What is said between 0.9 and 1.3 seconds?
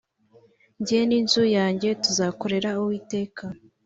ni